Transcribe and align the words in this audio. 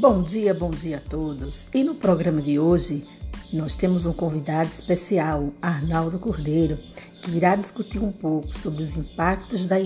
Bom 0.00 0.22
dia, 0.22 0.54
bom 0.54 0.70
dia 0.70 0.96
a 0.96 1.10
todos. 1.10 1.68
E 1.74 1.84
no 1.84 1.94
programa 1.94 2.40
de 2.40 2.58
hoje 2.58 3.06
nós 3.52 3.76
temos 3.76 4.06
um 4.06 4.14
convidado 4.14 4.66
especial, 4.66 5.52
Arnaldo 5.60 6.18
Cordeiro, 6.18 6.78
que 7.22 7.32
irá 7.32 7.54
discutir 7.54 8.02
um 8.02 8.10
pouco 8.10 8.56
sobre 8.56 8.82
os 8.82 8.96
impactos 8.96 9.66
da, 9.66 9.76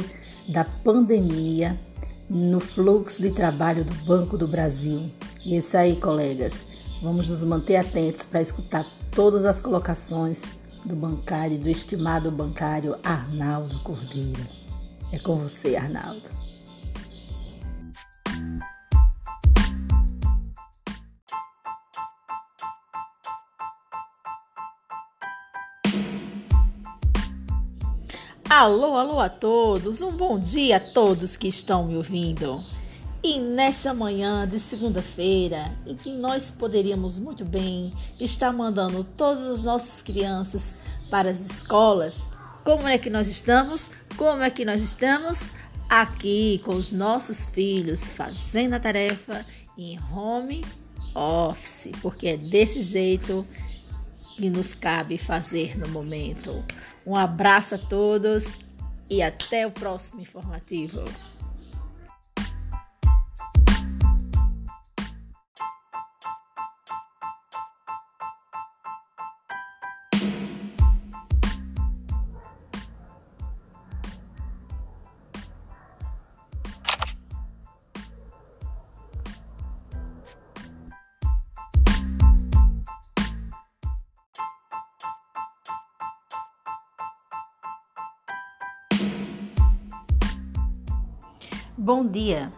da 0.49 0.65
pandemia 0.65 1.77
no 2.31 2.61
fluxo 2.61 3.23
de 3.23 3.33
trabalho 3.33 3.85
do 3.85 3.93
Banco 4.05 4.39
do 4.39 4.47
Brasil. 4.47 5.11
E 5.45 5.57
é 5.57 5.59
isso 5.59 5.77
aí, 5.77 5.97
colegas. 5.97 6.65
Vamos 7.03 7.27
nos 7.27 7.43
manter 7.43 7.75
atentos 7.75 8.25
para 8.25 8.41
escutar 8.41 8.87
todas 9.11 9.45
as 9.45 9.61
colocações 9.61 10.45
do 10.85 10.95
bancário, 10.95 11.59
do 11.59 11.69
estimado 11.69 12.31
bancário 12.31 12.95
Arnaldo 13.03 13.81
Cordeiro. 13.81 14.47
É 15.11 15.19
com 15.19 15.35
você, 15.39 15.75
Arnaldo. 15.75 16.54
Alô, 28.57 28.97
alô 28.97 29.19
a 29.19 29.29
todos, 29.29 30.01
um 30.01 30.13
bom 30.13 30.39
dia 30.39 30.77
a 30.77 30.81
todos 30.81 31.37
que 31.37 31.49
estão 31.49 31.85
me 31.85 31.97
ouvindo. 31.97 32.65
E 33.21 33.41
nessa 33.41 33.93
manhã 33.93 34.47
de 34.47 34.61
segunda-feira, 34.61 35.77
em 35.85 35.97
que 35.97 36.13
nós 36.13 36.53
poderíamos 36.53 37.19
muito 37.19 37.45
bem 37.45 37.93
estar 38.21 38.53
mandando 38.53 39.03
todas 39.03 39.45
as 39.45 39.65
nossas 39.65 40.01
crianças 40.01 40.73
para 41.11 41.31
as 41.31 41.41
escolas, 41.41 42.19
como 42.63 42.87
é 42.87 42.97
que 42.97 43.11
nós 43.11 43.27
estamos? 43.27 43.91
Como 44.17 44.41
é 44.41 44.51
que 44.51 44.65
nós 44.65 44.81
estamos? 44.81 45.41
Aqui 45.89 46.63
com 46.65 46.77
os 46.77 46.93
nossos 46.93 47.47
filhos 47.47 48.07
fazendo 48.07 48.75
a 48.75 48.79
tarefa 48.79 49.45
em 49.77 49.99
home 50.15 50.65
office, 51.13 51.91
porque 52.01 52.29
é 52.29 52.37
desse 52.37 52.81
jeito 52.81 53.45
que 54.37 54.51
nos 54.51 54.75
cabe 54.75 55.17
fazer 55.17 55.79
no 55.79 55.89
momento. 55.89 56.65
Um 57.07 57.17
abraço 57.17 57.75
a 57.75 57.79
todos 57.79 58.55
e 59.09 59.23
até 59.23 59.67
o 59.67 59.71
próximo 59.71 60.21
informativo. 60.21 61.05
Bom 91.85 92.07
dia, 92.07 92.51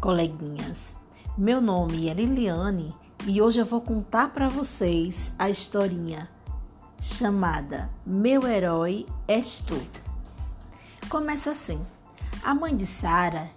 coleguinhas. 0.00 0.94
Meu 1.36 1.60
nome 1.60 2.08
é 2.08 2.14
Liliane 2.14 2.94
e 3.26 3.42
hoje 3.42 3.58
eu 3.58 3.66
vou 3.66 3.80
contar 3.80 4.30
para 4.30 4.48
vocês 4.48 5.34
a 5.36 5.50
historinha 5.50 6.28
chamada 7.00 7.90
Meu 8.06 8.46
Herói 8.46 9.04
És 9.26 9.60
Tu. 9.62 9.74
Começa 11.08 11.50
assim: 11.50 11.84
A 12.44 12.54
mãe 12.54 12.76
de 12.76 12.86
Sara 12.86 13.50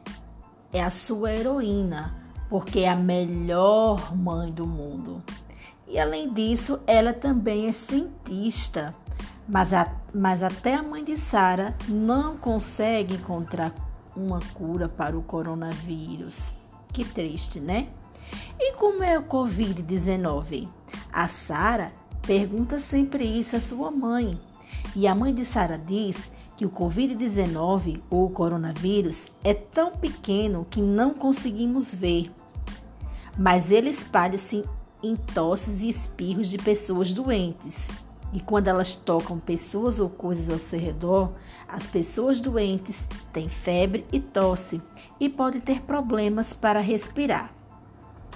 é 0.73 0.83
a 0.83 0.89
sua 0.89 1.31
heroína 1.31 2.33
porque 2.49 2.79
é 2.79 2.89
a 2.89 2.95
melhor 2.95 4.17
mãe 4.17 4.51
do 4.51 4.65
mundo. 4.65 5.21
E 5.87 5.99
além 5.99 6.33
disso, 6.33 6.79
ela 6.87 7.13
também 7.13 7.67
é 7.67 7.71
cientista. 7.71 8.95
Mas, 9.47 9.71
a, 9.71 9.95
mas 10.11 10.41
até 10.41 10.73
a 10.73 10.81
mãe 10.81 11.03
de 11.03 11.15
Sara 11.15 11.77
não 11.87 12.35
consegue 12.35 13.13
encontrar 13.17 13.71
uma 14.15 14.39
cura 14.53 14.87
para 14.87 15.17
o 15.17 15.23
coronavírus. 15.23 16.51
Que 16.91 17.03
triste, 17.03 17.59
né? 17.59 17.89
E 18.59 18.73
como 18.73 19.03
é 19.03 19.17
o 19.17 19.23
Covid-19? 19.23 20.67
A 21.11 21.27
Sara 21.27 21.91
pergunta 22.21 22.79
sempre 22.79 23.25
isso 23.25 23.55
à 23.55 23.61
sua 23.61 23.91
mãe. 23.91 24.39
E 24.95 25.07
a 25.07 25.15
mãe 25.15 25.33
de 25.33 25.43
Sara 25.43 25.77
diz 25.77 26.31
que 26.55 26.65
o 26.65 26.69
Covid-19 26.69 28.01
ou 28.09 28.25
o 28.25 28.29
coronavírus 28.29 29.27
é 29.43 29.53
tão 29.53 29.91
pequeno 29.91 30.65
que 30.69 30.81
não 30.81 31.13
conseguimos 31.13 31.93
ver, 31.93 32.31
mas 33.37 33.71
ele 33.71 33.89
espalha-se 33.89 34.63
em 35.01 35.15
tosses 35.15 35.81
e 35.81 35.89
espirros 35.89 36.47
de 36.47 36.57
pessoas 36.57 37.11
doentes. 37.11 37.85
E 38.33 38.39
quando 38.39 38.67
elas 38.67 38.95
tocam 38.95 39.39
pessoas 39.39 39.99
ou 39.99 40.09
coisas 40.09 40.49
ao 40.49 40.57
seu 40.57 40.79
redor, 40.79 41.33
as 41.67 41.85
pessoas 41.85 42.39
doentes 42.39 43.07
têm 43.31 43.47
febre 43.47 44.05
e 44.11 44.19
tosse 44.19 44.81
e 45.19 45.29
podem 45.29 45.61
ter 45.61 45.81
problemas 45.81 46.51
para 46.51 46.79
respirar. 46.79 47.53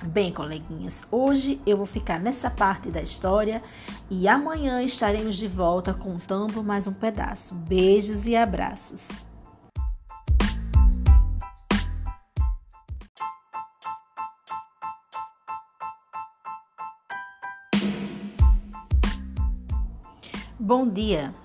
Bem, 0.04 0.32
coleguinhas, 0.32 1.02
hoje 1.10 1.60
eu 1.66 1.76
vou 1.76 1.88
ficar 1.88 2.20
nessa 2.20 2.52
parte 2.52 2.90
da 2.90 3.02
história 3.02 3.64
e 4.12 4.28
amanhã 4.28 4.84
estaremos 4.84 5.36
de 5.36 5.48
volta 5.48 5.92
contando 5.92 6.64
mais 6.64 6.88
um 6.88 6.94
pedaço. 6.94 7.56
Beijos 7.56 8.28
e 8.28 8.36
abraços. 8.36 9.27
Bom 20.60 20.90
dia, 20.90 21.36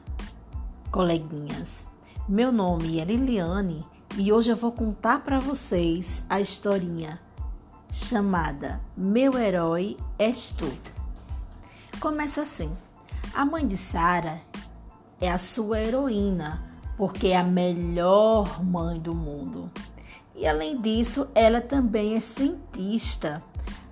coleguinhas. 0.90 1.86
Meu 2.26 2.50
nome 2.50 2.98
é 2.98 3.04
Liliane 3.04 3.84
e 4.16 4.32
hoje 4.32 4.48
eu 4.48 4.56
vou 4.56 4.72
contar 4.72 5.20
para 5.20 5.38
vocês 5.38 6.24
a 6.30 6.40
historinha 6.40 7.20
chamada 7.90 8.80
Meu 8.96 9.38
Herói 9.38 9.98
És 10.18 10.52
Tu. 10.52 10.64
Começa 12.00 12.40
assim: 12.40 12.74
A 13.34 13.44
mãe 13.44 13.68
de 13.68 13.76
Sara 13.76 14.40
é 15.20 15.30
a 15.30 15.36
sua 15.36 15.80
heroína 15.80 16.62
porque 16.96 17.28
é 17.28 17.36
a 17.36 17.44
melhor 17.44 18.64
mãe 18.64 18.98
do 18.98 19.14
mundo. 19.14 19.70
E 20.34 20.46
além 20.46 20.80
disso, 20.80 21.28
ela 21.34 21.60
também 21.60 22.14
é 22.14 22.20
cientista. 22.20 23.42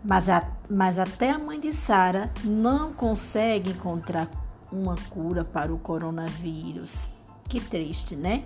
Mas, 0.03 0.31
a, 0.31 0.51
mas 0.71 0.99
até 0.99 1.29
a 1.31 1.39
mãe 1.39 1.61
de 1.61 1.75
Sara 1.75 2.33
não 2.43 2.95
consegue 2.95 3.73
encontrar 3.73 4.31
uma 4.73 4.95
cura 5.11 5.45
para 5.45 5.73
o 5.73 5.79
coronavírus. 5.79 7.07
Que 7.49 7.61
triste, 7.61 8.15
né? 8.15 8.45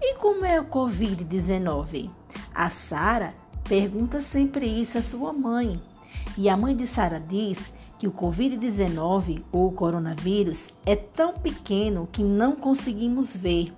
E 0.00 0.14
como 0.14 0.44
é 0.44 0.60
o 0.60 0.66
Covid-19? 0.66 2.10
A 2.54 2.70
Sara 2.70 3.34
pergunta 3.64 4.20
sempre 4.20 4.66
isso 4.66 4.98
à 4.98 5.02
sua 5.02 5.32
mãe. 5.32 5.80
E 6.36 6.48
a 6.48 6.56
mãe 6.56 6.76
de 6.76 6.86
Sara 6.86 7.18
diz 7.18 7.72
que 7.98 8.06
o 8.06 8.12
Covid-19 8.12 9.42
ou 9.50 9.72
coronavírus 9.72 10.68
é 10.84 10.94
tão 10.94 11.32
pequeno 11.34 12.08
que 12.10 12.22
não 12.22 12.54
conseguimos 12.54 13.34
ver, 13.34 13.72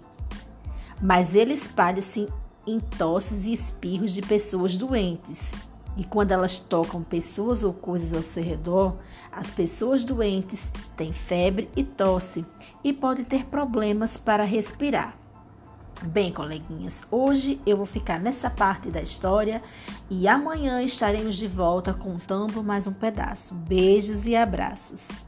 mas 1.00 1.34
ele 1.34 1.54
espalha-se 1.54 2.26
em 2.66 2.80
tosses 2.80 3.46
e 3.46 3.52
espirros 3.52 4.12
de 4.12 4.20
pessoas 4.20 4.76
doentes. 4.76 5.48
E 5.98 6.04
quando 6.04 6.30
elas 6.30 6.60
tocam 6.60 7.02
pessoas 7.02 7.64
ou 7.64 7.74
coisas 7.74 8.14
ao 8.14 8.22
seu 8.22 8.42
redor, 8.42 8.96
as 9.32 9.50
pessoas 9.50 10.04
doentes 10.04 10.70
têm 10.96 11.12
febre 11.12 11.68
e 11.74 11.82
tosse 11.82 12.46
e 12.84 12.92
podem 12.92 13.24
ter 13.24 13.46
problemas 13.46 14.16
para 14.16 14.44
respirar. 14.44 15.18
Bem, 16.04 16.32
coleguinhas, 16.32 17.02
hoje 17.10 17.60
eu 17.66 17.76
vou 17.76 17.84
ficar 17.84 18.20
nessa 18.20 18.48
parte 18.48 18.88
da 18.88 19.02
história 19.02 19.60
e 20.08 20.28
amanhã 20.28 20.80
estaremos 20.80 21.34
de 21.34 21.48
volta 21.48 21.92
contando 21.92 22.62
mais 22.62 22.86
um 22.86 22.92
pedaço. 22.92 23.56
Beijos 23.56 24.24
e 24.24 24.36
abraços. 24.36 25.27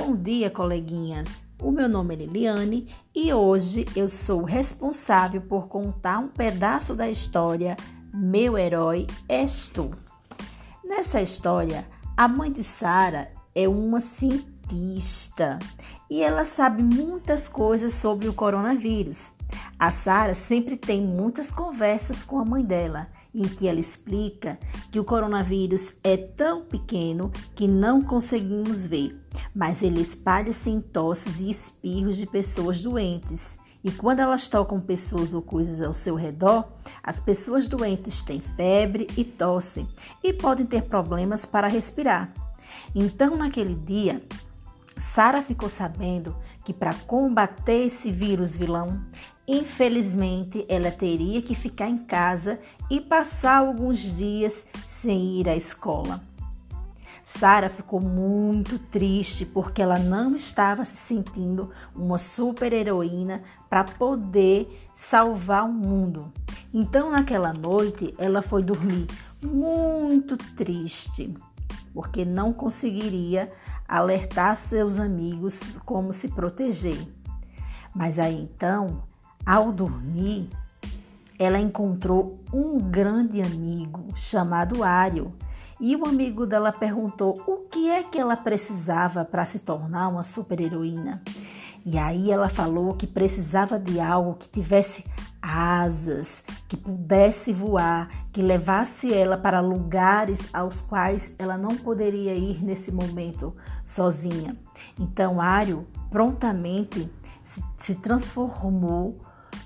Bom 0.00 0.16
dia, 0.16 0.48
coleguinhas. 0.48 1.44
O 1.60 1.70
meu 1.70 1.86
nome 1.86 2.14
é 2.14 2.16
Liliane 2.16 2.88
e 3.14 3.34
hoje 3.34 3.84
eu 3.94 4.08
sou 4.08 4.44
responsável 4.44 5.42
por 5.42 5.68
contar 5.68 6.20
um 6.20 6.28
pedaço 6.28 6.94
da 6.94 7.06
história 7.06 7.76
Meu 8.10 8.56
Herói 8.56 9.06
És 9.28 9.68
Tu. 9.68 9.90
Nessa 10.82 11.20
história, 11.20 11.86
a 12.16 12.26
mãe 12.26 12.50
de 12.50 12.64
Sara 12.64 13.30
é 13.54 13.68
uma 13.68 14.00
cientista 14.00 15.58
e 16.08 16.22
ela 16.22 16.46
sabe 16.46 16.82
muitas 16.82 17.46
coisas 17.46 17.92
sobre 17.92 18.26
o 18.26 18.32
coronavírus. 18.32 19.34
A 19.80 19.90
Sara 19.90 20.34
sempre 20.34 20.76
tem 20.76 21.00
muitas 21.00 21.50
conversas 21.50 22.22
com 22.22 22.38
a 22.38 22.44
mãe 22.44 22.62
dela, 22.62 23.08
em 23.34 23.44
que 23.44 23.66
ela 23.66 23.80
explica 23.80 24.58
que 24.92 25.00
o 25.00 25.04
coronavírus 25.04 25.94
é 26.04 26.18
tão 26.18 26.66
pequeno 26.66 27.32
que 27.54 27.66
não 27.66 28.02
conseguimos 28.02 28.84
ver, 28.84 29.18
mas 29.54 29.80
ele 29.80 30.02
espalha-se 30.02 30.68
em 30.68 30.82
tosses 30.82 31.40
e 31.40 31.50
espirros 31.50 32.18
de 32.18 32.26
pessoas 32.26 32.82
doentes. 32.82 33.56
E 33.82 33.90
quando 33.90 34.20
elas 34.20 34.50
tocam 34.50 34.78
pessoas 34.78 35.32
ou 35.32 35.40
coisas 35.40 35.80
ao 35.80 35.94
seu 35.94 36.14
redor, 36.14 36.68
as 37.02 37.18
pessoas 37.18 37.66
doentes 37.66 38.20
têm 38.20 38.38
febre 38.38 39.06
e 39.16 39.24
tossem 39.24 39.88
e 40.22 40.30
podem 40.30 40.66
ter 40.66 40.82
problemas 40.82 41.46
para 41.46 41.68
respirar. 41.68 42.34
Então, 42.94 43.34
naquele 43.34 43.74
dia, 43.74 44.22
Sara 45.00 45.40
ficou 45.40 45.70
sabendo 45.70 46.36
que 46.62 46.74
para 46.74 46.92
combater 46.92 47.86
esse 47.86 48.12
vírus 48.12 48.54
vilão, 48.54 49.02
infelizmente 49.50 50.64
ela 50.68 50.90
teria 50.90 51.42
que 51.42 51.54
ficar 51.54 51.88
em 51.88 51.98
casa 51.98 52.58
e 52.88 53.00
passar 53.00 53.58
alguns 53.58 53.98
dias 53.98 54.64
sem 54.86 55.40
ir 55.40 55.48
à 55.48 55.56
escola. 55.56 56.20
Sara 57.24 57.68
ficou 57.70 58.00
muito 58.00 58.78
triste 58.78 59.46
porque 59.46 59.80
ela 59.80 59.98
não 59.98 60.34
estava 60.34 60.84
se 60.84 60.96
sentindo 60.96 61.70
uma 61.94 62.18
super-heroína 62.18 63.42
para 63.68 63.84
poder 63.84 64.86
salvar 64.94 65.64
o 65.64 65.72
mundo. 65.72 66.32
Então, 66.74 67.10
naquela 67.10 67.52
noite, 67.52 68.14
ela 68.18 68.42
foi 68.42 68.62
dormir 68.62 69.06
muito 69.42 70.36
triste 70.36 71.32
porque 71.92 72.24
não 72.24 72.52
conseguiria 72.52 73.52
alertar 73.86 74.56
seus 74.56 74.98
amigos 74.98 75.78
como 75.84 76.12
se 76.12 76.28
proteger. 76.28 76.98
Mas 77.94 78.18
aí 78.18 78.40
então, 78.40 79.02
ao 79.44 79.72
dormir, 79.72 80.48
ela 81.38 81.58
encontrou 81.58 82.38
um 82.52 82.78
grande 82.78 83.40
amigo 83.40 84.06
chamado 84.14 84.84
Ario. 84.84 85.32
E 85.80 85.96
o 85.96 86.06
amigo 86.06 86.44
dela 86.44 86.70
perguntou 86.70 87.42
o 87.46 87.68
que 87.70 87.88
é 87.88 88.02
que 88.02 88.18
ela 88.18 88.36
precisava 88.36 89.24
para 89.24 89.46
se 89.46 89.60
tornar 89.60 90.08
uma 90.08 90.22
super-heroína. 90.22 91.22
E 91.86 91.96
aí 91.96 92.30
ela 92.30 92.50
falou 92.50 92.92
que 92.92 93.06
precisava 93.06 93.78
de 93.78 93.98
algo 93.98 94.34
que 94.34 94.48
tivesse 94.48 95.02
asas, 95.40 96.44
que 96.68 96.76
pudesse 96.76 97.52
voar, 97.52 98.10
que 98.30 98.42
levasse 98.42 99.12
ela 99.12 99.38
para 99.38 99.60
lugares 99.60 100.40
aos 100.52 100.82
quais 100.82 101.32
ela 101.38 101.56
não 101.56 101.74
poderia 101.76 102.34
ir 102.34 102.62
nesse 102.62 102.92
momento 102.92 103.56
sozinha. 103.84 104.54
Então 104.98 105.40
Ario 105.40 105.86
prontamente 106.10 107.10
se, 107.42 107.64
se 107.78 107.94
transformou 107.94 109.18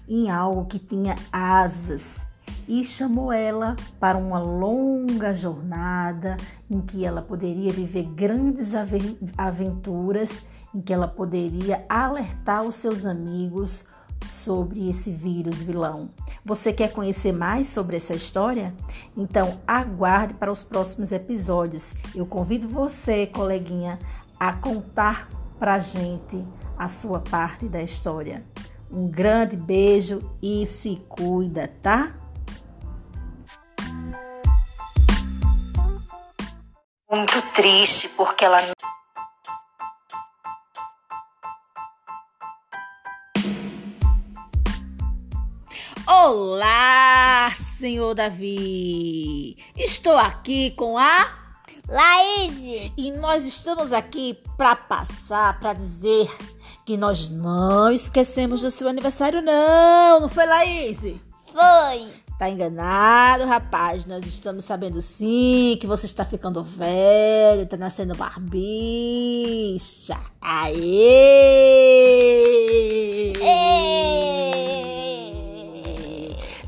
em 0.08 0.30
algo 0.30 0.66
que 0.66 0.78
tinha 0.78 1.14
asas 1.32 2.22
e 2.66 2.84
chamou 2.84 3.32
ela 3.32 3.76
para 4.00 4.16
uma 4.16 4.38
longa 4.38 5.34
jornada 5.34 6.36
em 6.70 6.80
que 6.80 7.04
ela 7.04 7.22
poderia 7.22 7.72
viver 7.72 8.04
grandes 8.04 8.72
aventuras, 9.36 10.42
em 10.74 10.80
que 10.80 10.92
ela 10.92 11.08
poderia 11.08 11.84
alertar 11.88 12.62
os 12.62 12.74
seus 12.74 13.06
amigos 13.06 13.86
sobre 14.24 14.88
esse 14.88 15.10
vírus 15.10 15.62
vilão. 15.62 16.08
Você 16.44 16.72
quer 16.72 16.92
conhecer 16.92 17.32
mais 17.32 17.68
sobre 17.68 17.96
essa 17.96 18.14
história? 18.14 18.74
Então 19.16 19.60
aguarde 19.66 20.34
para 20.34 20.50
os 20.50 20.62
próximos 20.62 21.12
episódios. 21.12 21.94
Eu 22.14 22.24
convido 22.24 22.66
você, 22.66 23.26
coleguinha, 23.26 23.98
a 24.40 24.54
contar 24.54 25.28
para 25.58 25.78
gente 25.78 26.42
a 26.78 26.88
sua 26.88 27.20
parte 27.20 27.68
da 27.68 27.82
história. 27.82 28.42
Um 28.96 29.08
grande 29.08 29.56
beijo 29.56 30.22
e 30.40 30.64
se 30.64 31.02
cuida, 31.08 31.66
tá? 31.82 32.14
Muito 37.10 37.42
triste 37.56 38.10
porque 38.10 38.44
ela 38.44 38.60
Olá, 46.06 47.52
senhor 47.76 48.14
Davi! 48.14 49.56
Estou 49.76 50.16
aqui 50.16 50.70
com 50.70 50.96
a 50.96 51.43
Laís! 51.88 52.92
E 52.96 53.10
nós 53.12 53.44
estamos 53.44 53.92
aqui 53.92 54.38
para 54.56 54.74
passar, 54.74 55.60
para 55.60 55.74
dizer 55.74 56.28
que 56.84 56.96
nós 56.96 57.28
não 57.28 57.92
esquecemos 57.92 58.62
do 58.62 58.70
seu 58.70 58.88
aniversário, 58.88 59.42
não! 59.42 60.20
Não 60.20 60.28
foi, 60.28 60.46
Laís? 60.46 60.98
Foi! 61.52 62.08
Tá 62.38 62.50
enganado, 62.50 63.44
rapaz. 63.44 64.06
Nós 64.06 64.26
estamos 64.26 64.64
sabendo 64.64 65.00
sim 65.00 65.76
que 65.80 65.86
você 65.86 66.06
está 66.06 66.24
ficando 66.24 66.64
velho, 66.64 67.66
tá 67.66 67.76
nascendo 67.76 68.14
barbicha. 68.16 70.18
Aê! 70.40 70.72
Ei! 73.40 74.33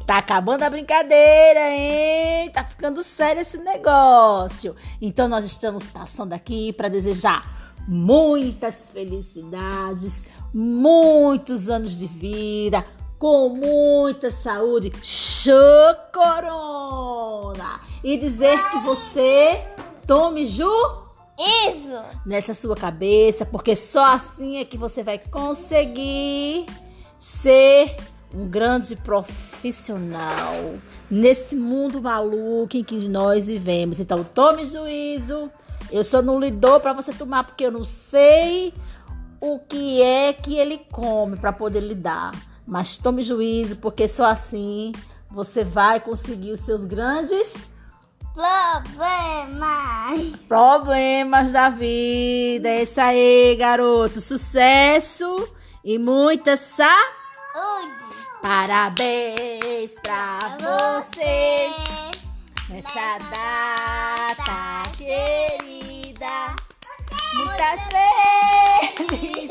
Tá 0.07 0.19
acabando 0.19 0.63
a 0.63 0.71
brincadeira, 0.71 1.69
hein? 1.69 2.49
Tá 2.51 2.63
ficando 2.63 3.03
sério 3.03 3.43
esse 3.43 3.59
negócio. 3.59 4.77
Então 5.03 5.27
nós 5.27 5.45
estamos 5.45 5.89
passando 5.89 6.33
aqui 6.33 6.73
para 6.73 6.89
desejar 6.89 7.75
muitas 7.89 8.77
felicidades, 8.93 10.25
muitos 10.55 11.69
anos 11.69 11.99
de 11.99 12.07
vida, 12.07 12.85
com 13.19 13.49
muita 13.49 14.31
saúde. 14.31 14.93
Show 15.03 15.57
Corona! 16.15 17.81
E 18.05 18.17
dizer 18.17 18.63
que 18.71 18.79
você 18.79 19.61
tome 20.07 20.47
ju 20.47 20.71
Isso! 21.37 22.01
nessa 22.25 22.55
sua 22.55 22.77
cabeça, 22.77 23.45
porque 23.45 23.75
só 23.75 24.15
assim 24.15 24.59
é 24.59 24.65
que 24.65 24.79
você 24.79 25.03
vai 25.03 25.19
conseguir 25.19 26.67
ser 27.19 27.97
um 28.35 28.47
grande 28.47 28.97
profissional 28.97 30.75
nesse 31.11 31.57
mundo 31.57 32.03
maluco 32.03 32.77
em 32.77 32.85
que 32.85 33.09
nós 33.09 33.47
vivemos. 33.47 34.01
Então, 34.01 34.25
tome 34.25 34.67
juízo. 34.67 35.51
Eu 35.91 36.03
só 36.03 36.21
não 36.21 36.41
lhe 36.41 36.51
dou 36.51 36.81
para 36.81 36.93
você 36.93 37.13
tomar 37.13 37.45
porque 37.45 37.65
eu 37.65 37.71
não 37.71 37.85
sei 37.85 38.75
o 39.41 39.59
que 39.59 40.03
é 40.03 40.33
que 40.33 40.57
ele 40.57 40.79
come 40.91 41.37
para 41.37 41.53
poder 41.53 41.81
lhe 41.81 41.95
dar. 41.95 42.33
Mas 42.67 42.99
tome 42.99 43.23
juízo 43.23 43.77
porque 43.77 44.09
só 44.09 44.27
assim 44.27 44.93
você 45.31 45.63
vai 45.63 46.01
conseguir 46.01 46.53
os 46.53 46.61
seus 46.61 46.85
grandes 46.85 47.53
Problemas! 48.37 49.57
problemas 50.47 51.53
da 51.53 51.71
vida. 51.71 52.69
É 52.69 52.83
isso 52.83 53.01
aí, 53.01 53.57
garoto. 53.59 54.21
Sucesso 54.21 55.49
e 55.83 55.99
muita 55.99 56.55
saúde. 56.55 57.96
Parabéns 58.47 59.91
pra 60.05 60.57
você 60.61 61.69
nessa 62.69 63.19
data 63.29 64.85
querida. 64.97 66.55
Muitas 67.35 67.81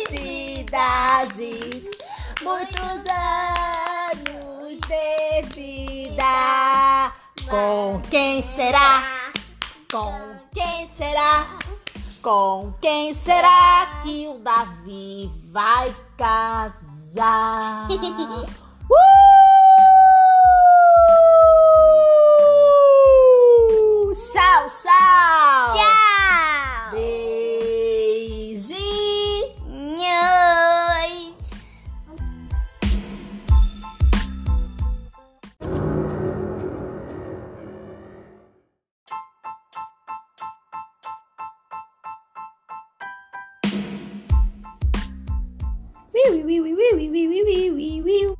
felicidades, 0.07 1.83
muitos 2.41 3.03
anos 4.31 4.79
de 4.87 5.41
vida. 5.53 7.11
Com 7.49 8.01
quem 8.09 8.41
será? 8.43 9.03
Com 9.91 10.39
quem 10.53 10.89
será? 10.95 11.57
Com 12.21 12.73
quem 12.79 13.13
será 13.13 13.99
que 14.01 14.25
o 14.29 14.39
Davi 14.39 15.29
vai 15.51 15.93
casar? 16.15 17.89
wee 46.31 46.43
wee 46.43 46.61
wee 46.61 46.73
wee 46.75 46.93
wee 46.95 47.09
wee 47.09 47.27
wee 47.27 47.43
wee 47.43 47.71
wee 47.71 48.01
wee 48.01 48.34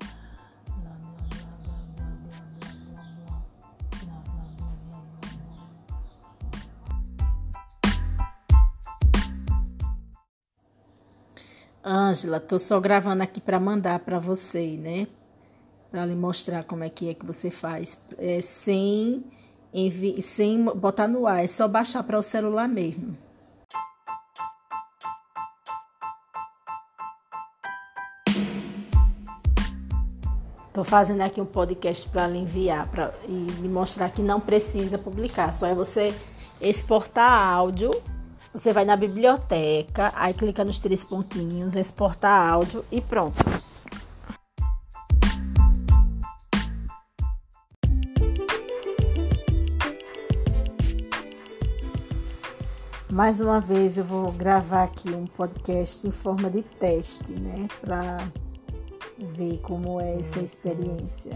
Ângela, 11.85 12.39
tô 12.41 12.59
só 12.59 12.81
gravando 12.81 13.23
aqui 13.23 13.39
para 13.39 13.59
mandar 13.59 13.99
para 13.99 14.19
você, 14.19 14.75
né? 14.75 15.07
Para 15.89 16.05
lhe 16.05 16.15
mostrar 16.15 16.63
como 16.65 16.83
é 16.83 16.89
que 16.89 17.09
é 17.09 17.13
que 17.13 17.25
você 17.25 17.49
faz, 17.49 17.97
é, 18.17 18.41
sem 18.41 19.23
sem 20.21 20.63
botar 20.65 21.07
no 21.07 21.27
ar, 21.27 21.43
é 21.43 21.47
só 21.47 21.67
baixar 21.67 22.03
para 22.03 22.17
o 22.17 22.21
celular 22.21 22.67
mesmo. 22.67 23.26
Estou 30.77 30.85
fazendo 30.85 31.21
aqui 31.21 31.41
um 31.41 31.45
podcast 31.45 32.07
para 32.07 32.27
lhe 32.27 32.37
enviar 32.37 32.87
pra, 32.89 33.11
e 33.27 33.31
lhe 33.31 33.67
mostrar 33.67 34.11
que 34.11 34.21
não 34.21 34.39
precisa 34.39 34.95
publicar, 34.95 35.51
só 35.51 35.65
é 35.65 35.73
você 35.73 36.13
exportar 36.61 37.31
áudio. 37.51 37.89
Você 38.53 38.71
vai 38.71 38.85
na 38.85 38.95
biblioteca, 38.95 40.13
aí 40.15 40.35
clica 40.35 40.63
nos 40.63 40.77
três 40.77 41.03
pontinhos, 41.03 41.75
exportar 41.75 42.53
áudio 42.53 42.85
e 42.91 43.01
pronto. 43.01 43.43
Mais 53.09 53.41
uma 53.41 53.59
vez 53.59 53.97
eu 53.97 54.03
vou 54.03 54.31
gravar 54.31 54.83
aqui 54.83 55.09
um 55.09 55.25
podcast 55.25 56.07
em 56.07 56.11
forma 56.11 56.51
de 56.51 56.61
teste, 56.61 57.31
né, 57.31 57.67
para 57.81 58.19
ver 59.19 59.57
como 59.59 59.99
é 59.99 60.19
essa 60.19 60.39
experiência. 60.39 61.31